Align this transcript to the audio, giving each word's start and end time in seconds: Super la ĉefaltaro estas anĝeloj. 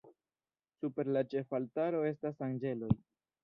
Super 0.83 1.11
la 1.17 1.23
ĉefaltaro 1.35 2.03
estas 2.15 2.45
anĝeloj. 2.51 2.95